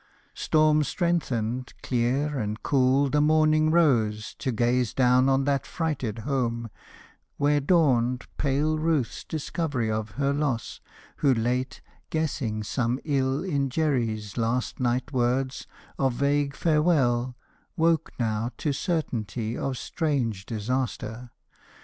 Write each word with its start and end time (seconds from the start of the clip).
Storm 0.33 0.83
strengthened, 0.83 1.75
clear, 1.83 2.39
and 2.39 2.63
cool 2.63 3.07
the 3.07 3.21
morning 3.21 3.69
rose 3.69 4.33
To 4.39 4.51
gaze 4.51 4.95
down 4.95 5.29
on 5.29 5.43
that 5.43 5.67
frighted 5.67 6.25
home, 6.25 6.71
where 7.37 7.59
dawned 7.59 8.25
Pale 8.39 8.79
Ruth's 8.79 9.23
discovery 9.23 9.91
of 9.91 10.09
her 10.17 10.33
loss, 10.33 10.81
who 11.17 11.31
late, 11.35 11.81
Guessing 12.09 12.63
some 12.63 12.99
ill 13.05 13.43
in 13.43 13.69
Jerry's 13.69 14.37
last 14.37 14.79
night 14.79 15.13
words 15.13 15.67
Of 15.99 16.13
vague 16.13 16.55
farewell, 16.55 17.35
woke 17.77 18.09
now 18.17 18.49
to 18.57 18.73
certainty 18.73 19.55
Of 19.55 19.77
strange 19.77 20.47
disaster. 20.47 21.29